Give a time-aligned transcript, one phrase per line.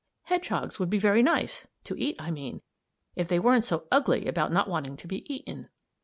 [0.23, 2.63] "Hedgehogs would be very nice to eat, I mean
[3.15, 5.69] if they weren't so ugly about not wanting to be eaten."